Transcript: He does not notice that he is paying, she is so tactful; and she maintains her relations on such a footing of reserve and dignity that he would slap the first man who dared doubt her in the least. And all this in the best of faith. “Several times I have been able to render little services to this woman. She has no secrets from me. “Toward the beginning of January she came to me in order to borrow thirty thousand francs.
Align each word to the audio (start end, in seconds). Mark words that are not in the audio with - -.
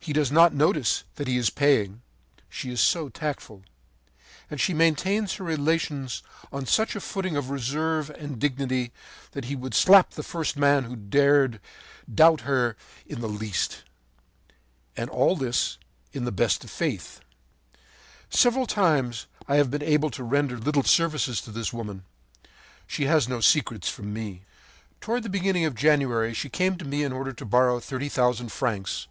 He 0.00 0.14
does 0.14 0.32
not 0.32 0.54
notice 0.54 1.04
that 1.16 1.28
he 1.28 1.36
is 1.36 1.50
paying, 1.50 2.00
she 2.48 2.70
is 2.70 2.80
so 2.80 3.10
tactful; 3.10 3.62
and 4.50 4.58
she 4.58 4.72
maintains 4.72 5.34
her 5.34 5.44
relations 5.44 6.22
on 6.50 6.64
such 6.64 6.96
a 6.96 7.00
footing 7.02 7.36
of 7.36 7.50
reserve 7.50 8.08
and 8.08 8.38
dignity 8.38 8.90
that 9.32 9.44
he 9.44 9.54
would 9.54 9.74
slap 9.74 10.12
the 10.12 10.22
first 10.22 10.56
man 10.56 10.84
who 10.84 10.96
dared 10.96 11.60
doubt 12.10 12.40
her 12.48 12.74
in 13.06 13.20
the 13.20 13.28
least. 13.28 13.82
And 14.96 15.10
all 15.10 15.36
this 15.36 15.76
in 16.14 16.24
the 16.24 16.32
best 16.32 16.64
of 16.64 16.70
faith. 16.70 17.20
“Several 18.30 18.66
times 18.66 19.26
I 19.46 19.56
have 19.56 19.70
been 19.70 19.82
able 19.82 20.08
to 20.12 20.24
render 20.24 20.56
little 20.56 20.84
services 20.84 21.42
to 21.42 21.50
this 21.50 21.70
woman. 21.70 22.04
She 22.86 23.04
has 23.04 23.28
no 23.28 23.42
secrets 23.42 23.90
from 23.90 24.10
me. 24.10 24.44
“Toward 25.02 25.22
the 25.22 25.28
beginning 25.28 25.66
of 25.66 25.74
January 25.74 26.32
she 26.32 26.48
came 26.48 26.78
to 26.78 26.86
me 26.86 27.02
in 27.02 27.12
order 27.12 27.34
to 27.34 27.44
borrow 27.44 27.78
thirty 27.78 28.08
thousand 28.08 28.50
francs. 28.50 29.06